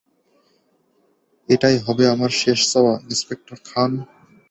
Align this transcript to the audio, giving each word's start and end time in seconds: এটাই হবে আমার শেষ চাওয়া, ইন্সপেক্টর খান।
এটাই 1.49 1.77
হবে 1.85 2.03
আমার 2.07 2.31
শেষ 2.41 2.59
চাওয়া, 2.71 2.93
ইন্সপেক্টর 3.05 3.57
খান। 3.65 3.91